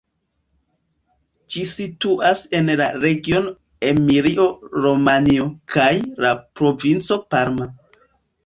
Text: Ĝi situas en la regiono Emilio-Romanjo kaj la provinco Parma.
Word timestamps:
Ĝi 1.55 1.65
situas 1.71 2.41
en 2.61 2.71
la 2.81 2.87
regiono 3.03 3.53
Emilio-Romanjo 3.91 5.47
kaj 5.77 5.91
la 6.27 6.33
provinco 6.63 7.21
Parma. 7.35 7.71